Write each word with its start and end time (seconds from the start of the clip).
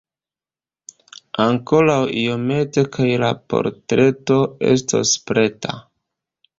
Ankoraŭ 1.43 1.99
iomete 2.23 2.87
kaj 2.97 3.07
la 3.27 3.31
portreto 3.55 4.43
estos 4.75 5.17
preta. 5.31 5.81